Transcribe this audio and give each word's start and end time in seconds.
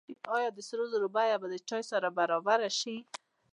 آیا 0.35 0.49
د 0.53 0.59
سرو 0.67 0.85
زرو 0.91 1.07
بیه 1.15 1.35
به 1.41 1.47
د 1.51 1.55
چای 1.69 1.83
سره 1.91 2.07
برابره 2.17 2.69
شي؟ 2.79 2.95